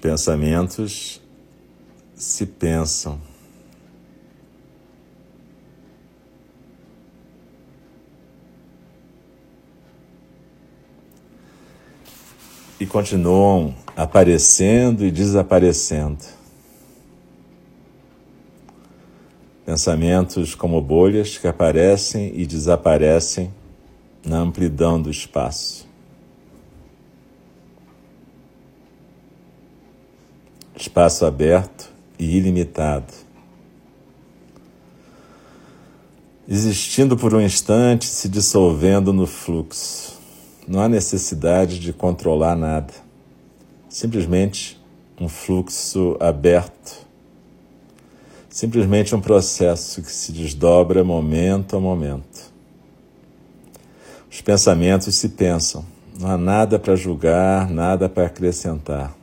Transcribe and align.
pensamentos 0.00 1.20
se 2.14 2.46
pensam. 2.46 3.20
E 12.80 12.86
continuam 12.86 13.74
aparecendo 13.96 15.04
e 15.04 15.10
desaparecendo. 15.10 16.24
Pensamentos 19.66 20.54
como 20.54 20.80
bolhas 20.80 21.36
que 21.36 21.48
aparecem 21.48 22.32
e 22.34 22.46
desaparecem 22.46 23.52
na 24.24 24.38
amplidão 24.38 25.02
do 25.02 25.10
espaço. 25.10 25.87
Espaço 30.98 31.24
aberto 31.24 31.92
e 32.18 32.36
ilimitado. 32.36 33.12
Existindo 36.48 37.16
por 37.16 37.32
um 37.34 37.40
instante, 37.40 38.06
se 38.06 38.28
dissolvendo 38.28 39.12
no 39.12 39.24
fluxo. 39.24 40.18
Não 40.66 40.80
há 40.80 40.88
necessidade 40.88 41.78
de 41.78 41.92
controlar 41.92 42.56
nada. 42.56 42.92
Simplesmente 43.88 44.80
um 45.20 45.28
fluxo 45.28 46.16
aberto. 46.18 47.06
Simplesmente 48.50 49.14
um 49.14 49.20
processo 49.20 50.02
que 50.02 50.10
se 50.10 50.32
desdobra 50.32 51.04
momento 51.04 51.76
a 51.76 51.80
momento. 51.80 52.52
Os 54.28 54.40
pensamentos 54.40 55.14
se 55.14 55.28
pensam. 55.28 55.84
Não 56.18 56.28
há 56.28 56.36
nada 56.36 56.76
para 56.76 56.96
julgar, 56.96 57.70
nada 57.70 58.08
para 58.08 58.26
acrescentar. 58.26 59.17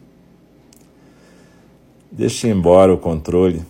Deixe 2.17 2.47
embora 2.47 2.93
o 2.93 2.97
controle, 2.97 3.61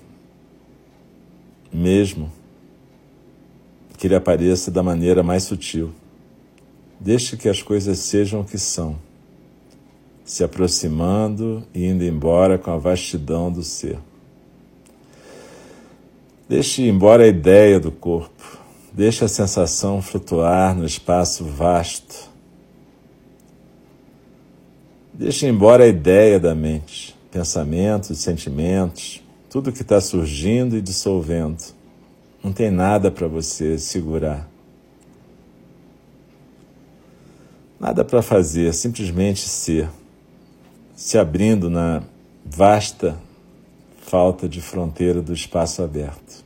mesmo 1.74 2.32
que 3.98 4.06
ele 4.06 4.14
apareça 4.14 4.70
da 4.70 4.84
maneira 4.84 5.24
mais 5.24 5.46
sutil. 5.46 5.92
Deixe 7.00 7.38
que 7.38 7.50
as 7.50 7.64
coisas 7.64 7.98
sejam 7.98 8.42
o 8.42 8.46
que 8.46 8.60
são, 8.60 8.98
se 10.24 10.44
aproximando 10.44 11.64
e 11.74 11.88
indo 11.88 12.04
embora 12.04 12.60
com 12.60 12.70
a 12.70 12.78
vastidão 12.78 13.52
do 13.52 13.64
ser. 13.64 13.98
Deixe 16.48 16.84
embora 16.84 17.24
a 17.24 17.28
ideia 17.28 17.80
do 17.80 17.92
corpo, 17.92 18.60
deixe 18.94 19.26
a 19.26 19.28
sensação 19.28 20.04
flutuar 20.04 20.76
no 20.76 20.86
espaço 20.86 21.44
vasto. 21.44 22.30
Deixe 25.12 25.48
embora 25.48 25.86
a 25.86 25.88
ideia 25.88 26.40
da 26.40 26.54
mente 26.54 27.16
pensamentos, 27.36 28.20
sentimentos, 28.20 29.22
tudo 29.50 29.70
que 29.70 29.82
está 29.82 30.00
surgindo 30.00 30.78
e 30.78 30.82
dissolvendo. 30.82 31.62
Não 32.42 32.54
tem 32.54 32.72
nada 32.72 33.12
para 33.12 33.28
você 33.28 33.78
segurar. 33.78 34.50
Nada 37.78 38.06
para 38.06 38.22
fazer, 38.22 38.74
simplesmente 38.74 39.42
ser, 39.42 39.90
se 40.96 41.18
abrindo 41.18 41.70
na 41.70 42.04
vasta 42.46 43.20
falta 43.98 44.48
de 44.48 44.62
fronteira 44.62 45.22
do 45.22 45.34
espaço 45.34 45.84
aberto. 45.84 46.46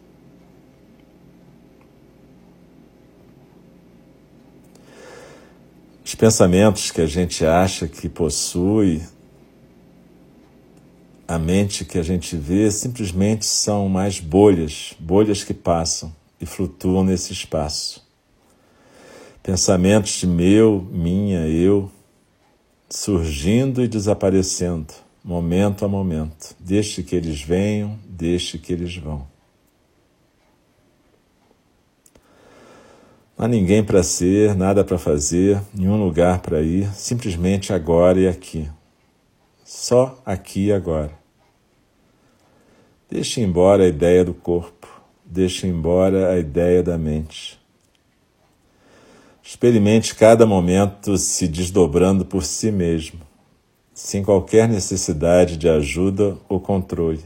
Os 6.04 6.16
pensamentos 6.16 6.89
que 6.89 7.02
a 7.02 7.05
gente 7.05 7.45
acha 7.45 7.88
que 7.88 8.10
possui 8.10 9.04
a 11.30 11.38
mente 11.38 11.86
que 11.86 12.00
a 12.00 12.02
gente 12.02 12.36
vê 12.36 12.72
simplesmente 12.72 13.45
são 13.45 13.88
mais 13.88 14.20
bolhas, 14.20 14.95
bolhas 15.00 15.44
que 15.44 15.54
passam 15.54 16.12
e 16.42 16.45
flutuam 16.45 17.04
nesse 17.04 17.32
espaço. 17.32 18.04
Pensamentos 19.44 20.14
de 20.14 20.26
meu, 20.26 20.82
minha, 20.92 21.48
eu, 21.48 21.92
surgindo 22.90 23.84
e 23.84 23.88
desaparecendo, 23.88 24.92
momento 25.23 25.86
a 25.86 25.88
momento. 25.88 26.56
Deixe 26.60 27.04
que 27.04 27.16
eles 27.16 27.40
venham, 27.44 28.00
deixe 28.10 28.58
que 28.58 28.73
eles 28.73 28.98
vão. 28.98 29.28
Não 33.38 33.46
há 33.46 33.48
ninguém 33.48 33.84
para 33.84 34.02
ser, 34.02 34.56
nada 34.56 34.84
para 34.84 34.98
fazer, 34.98 35.61
nenhum 35.76 36.04
lugar 36.04 36.40
para 36.40 36.60
ir, 36.64 36.92
simplesmente 36.96 37.72
agora 37.72 38.20
e 38.20 38.28
aqui. 38.28 38.67
Só 39.64 40.20
aqui 40.26 40.66
e 40.66 40.73
agora. 40.73 41.18
Deixe 43.09 43.42
embora 43.42 43.86
a 43.86 43.87
ideia 43.87 44.23
do 44.23 44.36
corpo, 44.36 44.87
deixe 45.25 45.65
embora 45.65 46.31
a 46.31 46.37
ideia 46.37 46.83
da 46.83 46.95
mente. 46.95 47.59
Experimente 49.42 50.14
cada 50.14 50.45
momento 50.45 51.17
se 51.17 51.48
desdobrando 51.48 52.23
por 52.23 52.43
si 52.43 52.71
mesmo, 52.71 53.21
sem 53.95 54.23
qualquer 54.23 54.69
necessidade 54.69 55.58
de 55.58 55.67
ajuda 55.67 56.37
ou 56.48 56.59
controle, 56.59 57.25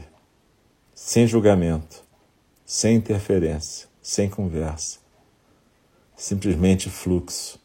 sem 0.94 1.26
julgamento, 1.26 2.02
sem 2.64 2.96
interferência, 2.96 3.86
sem 4.00 4.26
conversa, 4.30 5.00
simplesmente 6.16 6.88
fluxo. 6.88 7.60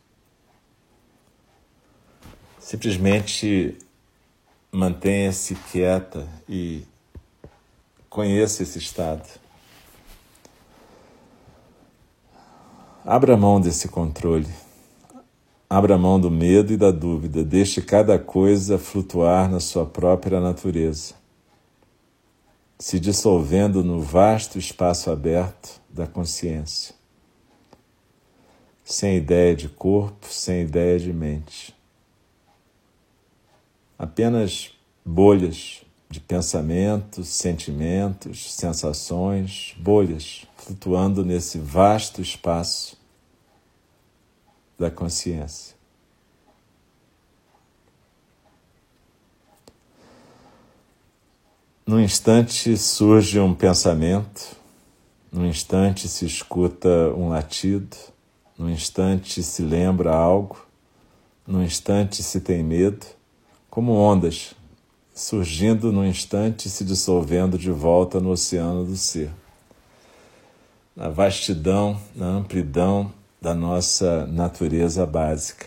Simplesmente 2.60 3.78
mantenha-se 4.74 5.56
quieta 5.72 6.28
e 6.48 6.84
Conheça 8.10 8.64
esse 8.64 8.80
estado. 8.80 9.28
Abra 13.06 13.38
mão 13.38 13.62
desse 13.62 13.88
controle. 13.88 14.50
Abra 15.70 15.96
mão 15.96 16.20
do 16.20 16.32
medo 16.32 16.74
e 16.74 16.78
da 16.78 16.90
dúvida. 16.90 17.44
Deixe 17.44 17.84
cada 17.84 18.18
coisa 18.18 18.80
flutuar 18.80 19.48
na 19.48 19.60
sua 19.60 19.86
própria 19.86 20.40
natureza, 20.40 21.14
se 22.80 23.00
dissolvendo 23.00 23.84
no 23.84 24.02
vasto 24.02 24.58
espaço 24.58 25.12
aberto 25.12 25.80
da 25.88 26.08
consciência. 26.08 26.96
Sem 28.84 29.18
ideia 29.18 29.56
de 29.56 29.70
corpo, 29.70 30.26
sem 30.26 30.64
ideia 30.64 30.98
de 30.98 31.14
mente. 31.14 31.76
Apenas 34.00 34.72
bolhas 35.06 35.86
de 36.10 36.20
pensamentos, 36.20 37.28
sentimentos, 37.28 38.54
sensações, 38.54 39.76
bolhas 39.78 40.48
flutuando 40.58 41.24
nesse 41.24 41.60
vasto 41.60 42.20
espaço 42.22 42.98
da 44.78 44.90
consciência. 44.90 45.78
No 51.86 52.00
instante 52.00 52.76
surge 52.78 53.40
um 53.40 53.54
pensamento, 53.54 54.56
no 55.32 55.46
instante 55.46 56.08
se 56.08 56.26
escuta 56.26 56.88
um 57.16 57.30
latido, 57.30 57.96
no 58.58 58.70
instante 58.70 59.44
se 59.44 59.62
lembra 59.62 60.14
algo, 60.14 60.66
no 61.48 61.64
instante 61.64 62.22
se 62.22 62.42
tem 62.42 62.64
medo, 62.64 63.06
como 63.70 63.94
ondas 63.94 64.56
surgindo 65.20 65.92
no 65.92 66.06
instante 66.06 66.68
e 66.68 66.72
se 66.72 66.86
dissolvendo 66.86 67.58
de 67.58 67.70
volta 67.70 68.22
no 68.22 68.30
oceano 68.30 68.86
do 68.86 68.96
ser. 68.96 69.30
Na 70.96 71.10
vastidão, 71.10 72.00
na 72.16 72.26
amplidão 72.26 73.12
da 73.42 73.54
nossa 73.54 74.26
natureza 74.28 75.06
básica. 75.06 75.66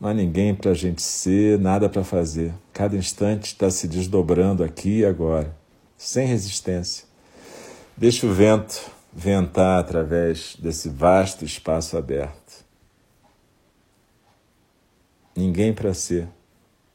Não 0.00 0.10
há 0.10 0.14
ninguém 0.14 0.54
para 0.54 0.70
a 0.70 0.74
gente 0.74 1.02
ser, 1.02 1.58
nada 1.58 1.88
para 1.88 2.04
fazer. 2.04 2.54
Cada 2.72 2.96
instante 2.96 3.46
está 3.46 3.68
se 3.68 3.88
desdobrando 3.88 4.62
aqui 4.62 5.00
e 5.00 5.04
agora, 5.04 5.52
sem 5.96 6.24
resistência. 6.24 7.04
Deixa 7.96 8.28
o 8.28 8.32
vento 8.32 8.80
ventar 9.12 9.80
através 9.80 10.54
desse 10.56 10.88
vasto 10.88 11.44
espaço 11.44 11.96
aberto. 11.96 12.64
Ninguém 15.34 15.72
para 15.72 15.92
ser 15.92 16.28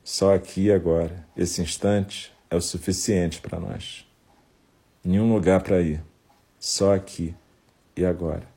só 0.04 0.36
aqui 0.36 0.66
e 0.66 0.72
agora, 0.72 1.26
esse 1.36 1.62
instante 1.62 2.34
é 2.50 2.56
o 2.56 2.62
suficiente 2.62 3.40
para 3.40 3.60
nós. 3.60 4.06
Nenhum 5.04 5.34
lugar 5.34 5.62
para 5.64 5.82
ir, 5.82 6.04
só 6.60 6.94
aqui 6.94 7.34
e 7.96 8.06
agora. 8.06 8.48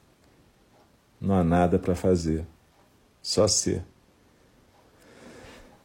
Não 1.21 1.35
há 1.35 1.45
nada 1.45 1.79
para 1.79 1.95
fazer, 1.95 2.45
só 3.23 3.47
ser. 3.47 3.83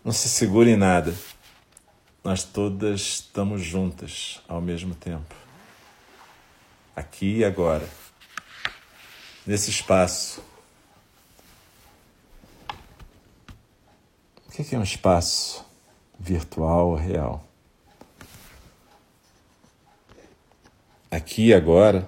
Não 0.03 0.11
se 0.11 0.27
segure 0.27 0.71
em 0.71 0.75
nada. 0.75 1.13
Nós 2.23 2.43
todas 2.43 3.01
estamos 3.01 3.61
juntas 3.61 4.41
ao 4.47 4.59
mesmo 4.59 4.95
tempo. 4.95 5.35
Aqui 6.95 7.37
e 7.37 7.45
agora. 7.45 7.87
Nesse 9.45 9.69
espaço 9.69 10.43
Que 14.63 14.75
é 14.75 14.79
um 14.79 14.83
espaço? 14.83 15.65
virtual 16.21 16.89
ou 16.89 16.95
real. 16.95 17.43
Aqui 21.09 21.47
e 21.47 21.53
agora, 21.53 22.07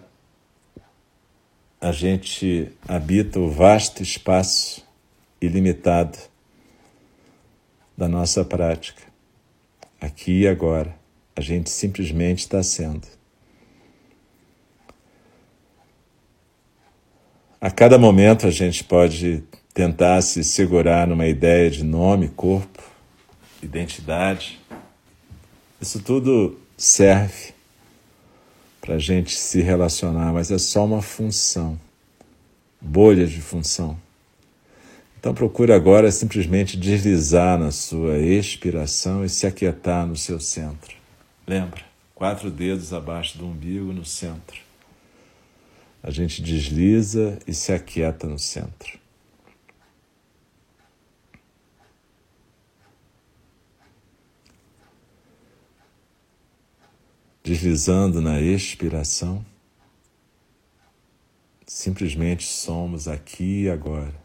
a 1.82 1.92
gente 1.92 2.72
habita 2.88 3.40
o 3.40 3.50
vasto 3.50 4.02
espaço 4.04 4.86
ilimitado 5.42 6.18
da 7.98 8.08
nossa 8.08 8.46
prática. 8.46 9.02
Aqui 10.00 10.42
e 10.42 10.48
agora, 10.48 10.96
a 11.36 11.42
gente 11.42 11.70
simplesmente 11.70 12.40
está 12.40 12.62
sendo. 12.62 13.08
A 17.60 17.72
cada 17.72 17.98
momento 17.98 18.46
a 18.46 18.52
gente 18.52 18.84
pode 18.84 19.44
tentar 19.74 20.22
se 20.22 20.44
segurar 20.44 21.08
numa 21.08 21.26
ideia 21.26 21.70
de 21.70 21.84
nome, 21.84 22.30
corpo, 22.30 22.84
identidade. 23.62 24.60
Isso 25.82 26.00
tudo 26.02 26.60
serve 26.78 27.54
para 28.80 28.96
a 28.96 29.00
gente 29.00 29.36
se 29.36 29.62
relacionar, 29.62 30.32
mas 30.32 30.52
é 30.52 30.58
só 30.58 30.86
uma 30.86 31.02
função, 31.02 31.80
bolha 32.80 33.26
de 33.26 33.42
função. 33.42 33.98
Então 35.18 35.34
procure 35.34 35.72
agora 35.72 36.12
simplesmente 36.12 36.76
deslizar 36.78 37.58
na 37.58 37.72
sua 37.72 38.20
expiração 38.20 39.24
e 39.24 39.30
se 39.30 39.48
aquietar 39.48 40.06
no 40.06 40.18
seu 40.18 40.40
centro. 40.40 40.96
Lembra? 41.48 41.82
Quatro 42.14 42.52
dedos 42.52 42.94
abaixo 42.94 43.38
do 43.38 43.48
umbigo 43.48 43.92
no 43.94 44.06
centro. 44.06 44.62
A 46.04 46.12
gente 46.12 46.42
desliza 46.42 47.40
e 47.48 47.54
se 47.54 47.72
aquieta 47.72 48.28
no 48.28 48.38
centro. 48.38 49.03
Deslizando 57.54 58.20
na 58.20 58.42
expiração, 58.42 59.46
simplesmente 61.68 62.48
somos 62.48 63.08
aqui 63.08 63.66
e 63.66 63.70
agora. 63.70 64.20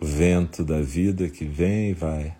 O 0.00 0.06
vento 0.06 0.64
da 0.64 0.80
vida 0.80 1.28
que 1.28 1.44
vem 1.44 1.90
e 1.90 1.92
vai. 1.92 2.34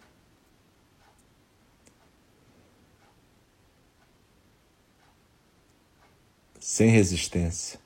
sem 6.59 6.89
resistência, 6.89 7.79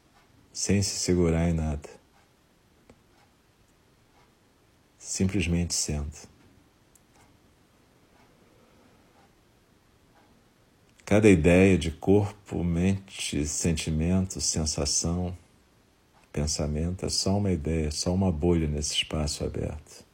sem 0.52 0.80
se 0.82 1.00
segurar 1.00 1.48
em 1.48 1.52
nada. 1.52 1.90
Simplesmente 4.96 5.74
sendo. 5.74 6.29
Cada 11.10 11.28
ideia 11.28 11.76
de 11.76 11.90
corpo, 11.90 12.62
mente, 12.62 13.44
sentimento, 13.44 14.40
sensação, 14.40 15.36
pensamento 16.32 17.04
é 17.04 17.08
só 17.08 17.36
uma 17.36 17.50
ideia, 17.50 17.90
só 17.90 18.14
uma 18.14 18.30
bolha 18.30 18.68
nesse 18.68 18.94
espaço 18.94 19.44
aberto. 19.44 20.04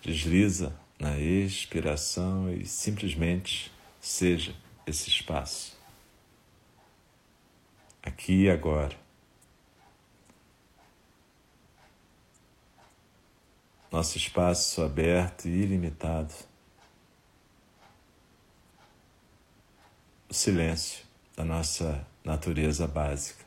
Desliza 0.00 0.72
na 0.96 1.18
expiração 1.18 2.52
e 2.52 2.64
simplesmente 2.64 3.72
seja 4.00 4.54
esse 4.86 5.10
espaço 5.10 5.76
aqui 8.00 8.44
e 8.44 8.50
agora. 8.50 8.96
Nosso 13.90 14.18
espaço 14.18 14.82
aberto 14.82 15.48
e 15.48 15.50
ilimitado. 15.50 16.32
Silêncio 20.34 21.04
da 21.36 21.44
nossa 21.44 22.04
natureza 22.24 22.88
básica. 22.88 23.44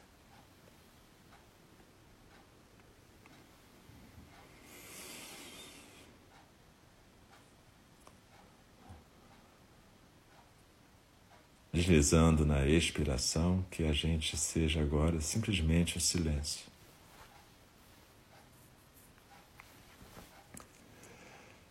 deslizando 11.73 12.43
na 12.45 12.65
expiração, 12.65 13.63
que 13.69 13.83
a 13.83 13.93
gente 13.93 14.35
seja 14.35 14.81
agora 14.81 15.21
simplesmente 15.21 15.97
o 15.97 16.01
silêncio. 16.01 16.65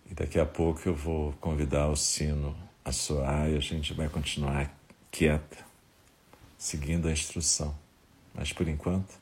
E 0.08 0.14
daqui 0.14 0.38
a 0.38 0.46
pouco 0.46 0.86
eu 0.86 0.94
vou 0.94 1.32
convidar 1.40 1.88
o 1.88 1.96
sino 1.96 2.56
a 2.84 2.92
soar 2.92 3.50
e 3.50 3.56
a 3.56 3.60
gente 3.60 3.92
vai 3.94 4.08
continuar 4.08 4.72
quieta, 5.16 5.64
seguindo 6.58 7.08
a 7.08 7.12
instrução. 7.12 7.74
Mas 8.34 8.52
por 8.52 8.68
enquanto, 8.68 9.14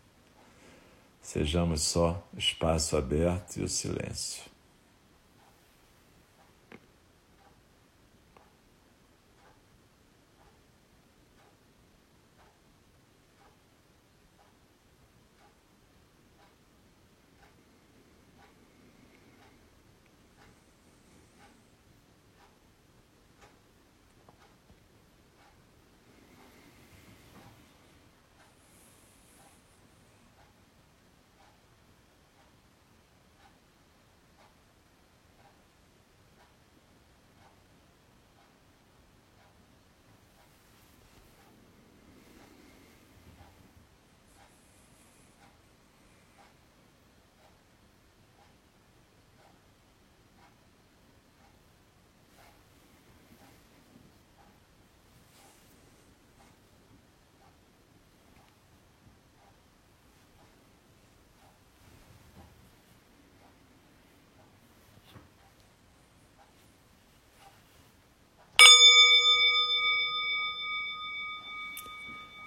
sejamos 1.22 1.82
só 1.82 2.20
espaço 2.36 2.96
aberto 2.96 3.58
e 3.58 3.62
o 3.62 3.68
silêncio. 3.68 4.42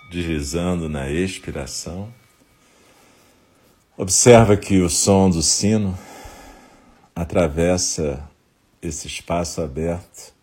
Deslizando 0.10 0.88
na 0.88 1.10
expiração. 1.10 2.14
Observa 3.98 4.56
que 4.56 4.80
o 4.82 4.90
som 4.90 5.30
do 5.30 5.42
sino 5.42 5.98
atravessa 7.16 8.30
esse 8.82 9.08
espaço 9.08 9.62
aberto 9.62 10.34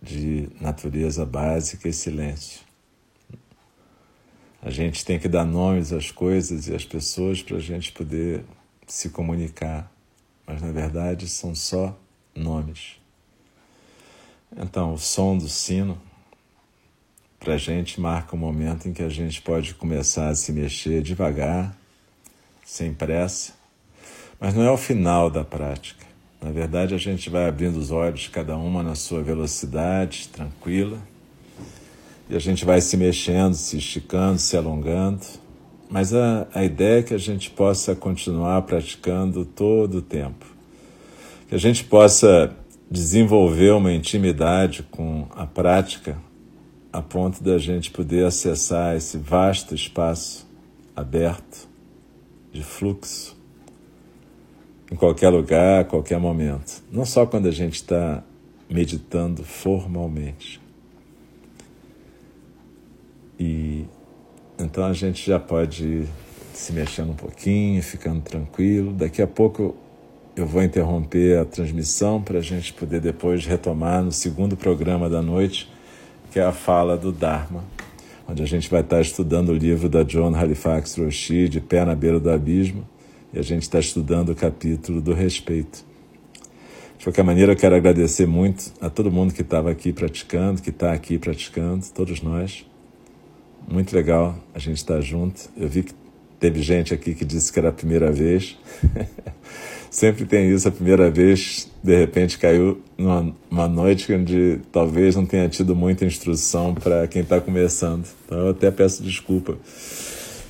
de 0.00 0.48
natureza 0.60 1.26
básica 1.26 1.88
e 1.88 1.92
silêncio. 1.92 2.60
A 4.60 4.70
gente 4.70 5.04
tem 5.04 5.18
que 5.18 5.28
dar 5.28 5.44
nomes 5.44 5.92
às 5.92 6.10
coisas 6.10 6.68
e 6.68 6.74
às 6.74 6.84
pessoas 6.84 7.42
para 7.42 7.56
a 7.56 7.60
gente 7.60 7.92
poder 7.92 8.44
se 8.86 9.10
comunicar, 9.10 9.90
mas 10.46 10.62
na 10.62 10.70
verdade 10.70 11.28
são 11.28 11.54
só 11.54 11.98
nomes. 12.34 13.00
Então, 14.56 14.94
o 14.94 14.98
som 14.98 15.36
do 15.36 15.48
sino 15.48 16.00
para 17.42 17.54
a 17.54 17.58
gente 17.58 18.00
marca 18.00 18.36
um 18.36 18.38
momento 18.38 18.88
em 18.88 18.92
que 18.92 19.02
a 19.02 19.08
gente 19.08 19.42
pode 19.42 19.74
começar 19.74 20.28
a 20.28 20.34
se 20.34 20.52
mexer 20.52 21.02
devagar, 21.02 21.76
sem 22.64 22.94
pressa, 22.94 23.52
mas 24.38 24.54
não 24.54 24.62
é 24.62 24.70
o 24.70 24.76
final 24.76 25.28
da 25.28 25.42
prática. 25.42 26.06
Na 26.40 26.52
verdade, 26.52 26.94
a 26.94 26.98
gente 26.98 27.28
vai 27.28 27.48
abrindo 27.48 27.76
os 27.78 27.90
olhos, 27.90 28.28
cada 28.28 28.56
uma 28.56 28.80
na 28.80 28.94
sua 28.94 29.24
velocidade, 29.24 30.28
tranquila, 30.28 30.98
e 32.30 32.36
a 32.36 32.38
gente 32.38 32.64
vai 32.64 32.80
se 32.80 32.96
mexendo, 32.96 33.54
se 33.54 33.76
esticando, 33.76 34.38
se 34.38 34.56
alongando, 34.56 35.22
mas 35.90 36.14
a, 36.14 36.46
a 36.54 36.64
ideia 36.64 37.00
é 37.00 37.02
que 37.02 37.12
a 37.12 37.18
gente 37.18 37.50
possa 37.50 37.96
continuar 37.96 38.62
praticando 38.62 39.44
todo 39.44 39.96
o 39.96 40.02
tempo, 40.02 40.46
que 41.48 41.56
a 41.56 41.58
gente 41.58 41.82
possa 41.82 42.54
desenvolver 42.88 43.72
uma 43.72 43.92
intimidade 43.92 44.84
com 44.84 45.26
a 45.34 45.44
prática 45.44 46.16
a 46.92 47.00
ponto 47.00 47.42
da 47.42 47.56
gente 47.58 47.90
poder 47.90 48.26
acessar 48.26 48.96
esse 48.96 49.16
vasto 49.16 49.74
espaço 49.74 50.46
aberto 50.94 51.68
de 52.52 52.62
fluxo 52.62 53.36
em 54.90 54.94
qualquer 54.94 55.30
lugar, 55.30 55.80
a 55.80 55.84
qualquer 55.84 56.18
momento. 56.18 56.82
Não 56.92 57.06
só 57.06 57.24
quando 57.24 57.48
a 57.48 57.50
gente 57.50 57.76
está 57.76 58.22
meditando 58.68 59.42
formalmente. 59.42 60.60
E 63.40 63.86
então 64.58 64.84
a 64.84 64.92
gente 64.92 65.26
já 65.26 65.40
pode 65.40 65.84
ir 65.84 66.08
se 66.52 66.74
mexendo 66.74 67.12
um 67.12 67.16
pouquinho, 67.16 67.82
ficando 67.82 68.20
tranquilo. 68.20 68.92
Daqui 68.92 69.22
a 69.22 69.26
pouco 69.26 69.74
eu 70.36 70.46
vou 70.46 70.62
interromper 70.62 71.38
a 71.38 71.44
transmissão 71.46 72.20
para 72.22 72.38
a 72.38 72.42
gente 72.42 72.74
poder 72.74 73.00
depois 73.00 73.46
retomar 73.46 74.02
no 74.02 74.12
segundo 74.12 74.56
programa 74.58 75.08
da 75.08 75.22
noite, 75.22 75.71
que 76.32 76.40
é 76.40 76.42
a 76.42 76.52
fala 76.52 76.96
do 76.96 77.12
Dharma, 77.12 77.62
onde 78.26 78.42
a 78.42 78.46
gente 78.46 78.70
vai 78.70 78.80
estar 78.80 79.02
estudando 79.02 79.50
o 79.50 79.54
livro 79.54 79.86
da 79.86 80.02
John 80.02 80.34
Halifax 80.34 80.96
Roshi, 80.96 81.46
De 81.46 81.60
Pé 81.60 81.84
na 81.84 81.94
Beira 81.94 82.18
do 82.18 82.30
Abismo, 82.30 82.88
e 83.34 83.38
a 83.38 83.42
gente 83.42 83.64
está 83.64 83.78
estudando 83.78 84.30
o 84.30 84.34
capítulo 84.34 85.02
do 85.02 85.12
respeito. 85.12 85.84
De 86.96 87.04
qualquer 87.04 87.22
maneira, 87.22 87.52
eu 87.52 87.56
quero 87.56 87.74
agradecer 87.76 88.26
muito 88.26 88.72
a 88.80 88.88
todo 88.88 89.10
mundo 89.10 89.34
que 89.34 89.42
estava 89.42 89.70
aqui 89.70 89.92
praticando, 89.92 90.62
que 90.62 90.70
está 90.70 90.92
aqui 90.92 91.18
praticando, 91.18 91.84
todos 91.94 92.22
nós. 92.22 92.64
Muito 93.68 93.94
legal 93.94 94.34
a 94.54 94.58
gente 94.58 94.78
estar 94.78 95.02
junto. 95.02 95.50
Eu 95.54 95.68
vi 95.68 95.82
que 95.82 95.92
teve 96.40 96.62
gente 96.62 96.94
aqui 96.94 97.14
que 97.14 97.26
disse 97.26 97.52
que 97.52 97.58
era 97.58 97.68
a 97.68 97.72
primeira 97.72 98.10
vez. 98.10 98.56
Sempre 99.92 100.24
tem 100.24 100.50
isso, 100.50 100.66
a 100.66 100.70
primeira 100.70 101.10
vez, 101.10 101.70
de 101.84 101.94
repente 101.94 102.38
caiu 102.38 102.80
numa 102.96 103.68
noite 103.68 104.10
onde 104.10 104.58
talvez 104.72 105.14
não 105.14 105.26
tenha 105.26 105.46
tido 105.50 105.76
muita 105.76 106.06
instrução 106.06 106.74
para 106.74 107.06
quem 107.06 107.20
está 107.20 107.38
começando. 107.38 108.06
Então 108.24 108.38
eu 108.38 108.48
até 108.52 108.70
peço 108.70 109.02
desculpa 109.02 109.58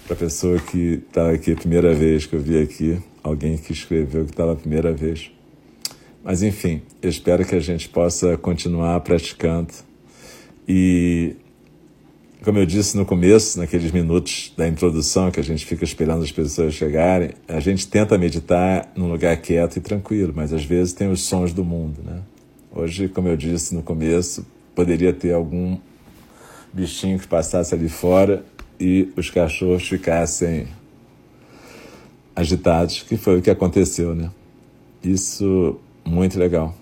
para 0.06 0.14
a 0.14 0.16
pessoa 0.16 0.60
que 0.60 1.02
estava 1.08 1.30
tá 1.30 1.34
aqui 1.34 1.50
a 1.50 1.56
primeira 1.56 1.92
vez, 1.92 2.24
que 2.24 2.36
eu 2.36 2.40
vi 2.40 2.62
aqui, 2.62 3.00
alguém 3.20 3.58
que 3.58 3.72
escreveu 3.72 4.24
que 4.24 4.30
estava 4.30 4.52
a 4.52 4.56
primeira 4.56 4.92
vez. 4.92 5.32
Mas 6.22 6.44
enfim, 6.44 6.80
eu 7.02 7.10
espero 7.10 7.44
que 7.44 7.56
a 7.56 7.60
gente 7.60 7.88
possa 7.88 8.36
continuar 8.36 9.00
praticando. 9.00 9.74
E, 10.68 11.34
como 12.42 12.58
eu 12.58 12.66
disse 12.66 12.96
no 12.96 13.06
começo, 13.06 13.58
naqueles 13.58 13.92
minutos 13.92 14.52
da 14.56 14.66
introdução 14.66 15.30
que 15.30 15.38
a 15.38 15.44
gente 15.44 15.64
fica 15.64 15.84
esperando 15.84 16.24
as 16.24 16.32
pessoas 16.32 16.74
chegarem, 16.74 17.30
a 17.46 17.60
gente 17.60 17.86
tenta 17.86 18.18
meditar 18.18 18.90
num 18.96 19.08
lugar 19.10 19.36
quieto 19.36 19.76
e 19.76 19.80
tranquilo, 19.80 20.32
mas 20.34 20.52
às 20.52 20.64
vezes 20.64 20.92
tem 20.92 21.10
os 21.10 21.22
sons 21.22 21.52
do 21.52 21.64
mundo, 21.64 22.02
né? 22.04 22.20
Hoje, 22.74 23.08
como 23.08 23.28
eu 23.28 23.36
disse 23.36 23.74
no 23.74 23.82
começo, 23.82 24.44
poderia 24.74 25.12
ter 25.12 25.32
algum 25.32 25.78
bichinho 26.72 27.18
que 27.18 27.28
passasse 27.28 27.74
ali 27.74 27.88
fora 27.88 28.44
e 28.80 29.12
os 29.16 29.30
cachorros 29.30 29.86
ficassem 29.86 30.66
agitados, 32.34 33.02
que 33.02 33.16
foi 33.16 33.38
o 33.38 33.42
que 33.42 33.50
aconteceu, 33.50 34.14
né? 34.14 34.30
Isso 35.04 35.78
muito 36.04 36.38
legal. 36.38 36.74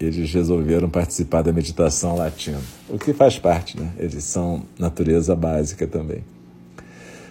Eles 0.00 0.32
resolveram 0.32 0.90
participar 0.90 1.42
da 1.42 1.52
meditação 1.52 2.16
latina, 2.16 2.60
o 2.88 2.98
que 2.98 3.12
faz 3.12 3.38
parte, 3.38 3.78
né? 3.80 3.92
Eles 3.98 4.24
são 4.24 4.62
natureza 4.78 5.34
básica 5.34 5.86
também. 5.86 6.22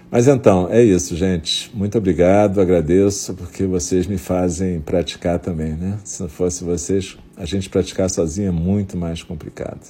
Mas 0.09 0.27
então, 0.27 0.67
é 0.71 0.81
isso, 0.81 1.15
gente. 1.15 1.69
Muito 1.75 1.97
obrigado, 1.97 2.61
agradeço, 2.61 3.33
porque 3.33 3.65
vocês 3.65 4.07
me 4.07 4.17
fazem 4.17 4.79
praticar 4.79 5.39
também, 5.39 5.73
né? 5.73 5.99
Se 6.03 6.21
não 6.21 6.29
fosse 6.29 6.63
vocês, 6.63 7.17
a 7.35 7.45
gente 7.45 7.69
praticar 7.69 8.09
sozinho 8.09 8.47
é 8.47 8.51
muito 8.51 8.97
mais 8.97 9.21
complicado. 9.21 9.81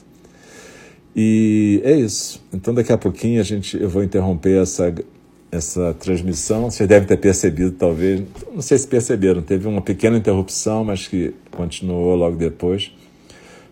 E 1.16 1.80
é 1.84 1.94
isso. 1.94 2.44
Então, 2.52 2.74
daqui 2.74 2.92
a 2.92 2.98
pouquinho 2.98 3.40
a 3.40 3.44
gente, 3.44 3.80
eu 3.80 3.88
vou 3.88 4.04
interromper 4.04 4.62
essa 4.62 4.94
essa 5.52 5.94
transmissão. 5.94 6.70
Vocês 6.70 6.88
devem 6.88 7.08
ter 7.08 7.18
percebido, 7.18 7.72
talvez, 7.72 8.24
não 8.54 8.62
sei 8.62 8.78
se 8.78 8.88
perceberam, 8.88 9.42
teve 9.42 9.68
uma 9.68 9.82
pequena 9.82 10.18
interrupção, 10.18 10.84
mas 10.84 11.08
que 11.08 11.34
continuou 11.52 12.16
logo 12.16 12.36
depois, 12.36 12.92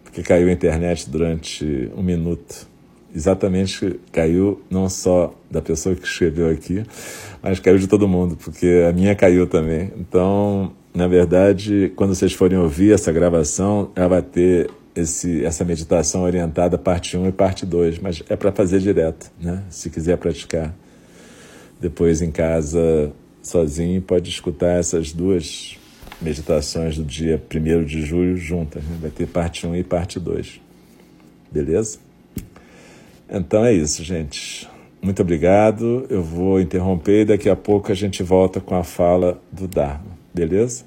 porque 0.03 0.21
caiu 0.21 0.47
a 0.47 0.51
internet 0.51 1.09
durante 1.09 1.91
um 1.95 2.01
minuto. 2.01 2.67
Exatamente, 3.15 3.99
caiu 4.11 4.61
não 4.71 4.89
só 4.89 5.35
da 5.49 5.61
pessoa 5.61 5.95
que 5.95 6.05
escreveu 6.05 6.49
aqui, 6.49 6.83
mas 7.43 7.59
caiu 7.59 7.77
de 7.77 7.87
todo 7.87 8.07
mundo, 8.07 8.35
porque 8.35 8.85
a 8.89 8.91
minha 8.91 9.13
caiu 9.13 9.45
também. 9.45 9.91
Então, 9.95 10.71
na 10.93 11.07
verdade, 11.07 11.91
quando 11.95 12.15
vocês 12.15 12.33
forem 12.33 12.57
ouvir 12.57 12.91
essa 12.91 13.11
gravação, 13.11 13.91
ela 13.95 14.07
vai 14.07 14.21
ter 14.23 14.67
esse, 14.95 15.45
essa 15.45 15.63
meditação 15.63 16.23
orientada, 16.23 16.77
parte 16.77 17.15
1 17.15 17.27
e 17.27 17.31
parte 17.31 17.65
2, 17.65 17.99
mas 17.99 18.23
é 18.29 18.35
para 18.35 18.51
fazer 18.51 18.79
direto, 18.79 19.31
né? 19.39 19.63
se 19.69 19.89
quiser 19.89 20.17
praticar 20.17 20.73
depois 21.83 22.21
em 22.21 22.31
casa 22.31 23.11
sozinho 23.41 24.01
pode 24.01 24.29
escutar 24.29 24.79
essas 24.79 25.11
duas 25.11 25.77
meditações 26.21 26.95
do 26.95 27.03
dia 27.03 27.43
1 27.53 27.83
de 27.83 28.01
julho 28.03 28.37
juntas. 28.37 28.81
Né? 28.85 28.97
Vai 29.01 29.11
ter 29.11 29.27
parte 29.27 29.67
1 29.67 29.75
e 29.75 29.83
parte 29.83 30.17
2. 30.17 30.61
Beleza? 31.51 31.99
Então 33.29 33.65
é 33.65 33.73
isso, 33.73 34.01
gente. 34.01 34.65
Muito 35.01 35.21
obrigado. 35.21 36.05
Eu 36.09 36.23
vou 36.23 36.61
interromper 36.61 37.23
e 37.23 37.25
daqui 37.25 37.49
a 37.49 37.55
pouco 37.55 37.91
a 37.91 37.95
gente 37.95 38.23
volta 38.23 38.61
com 38.61 38.75
a 38.75 38.83
fala 38.85 39.41
do 39.51 39.67
Dharma. 39.67 40.17
Beleza? 40.33 40.85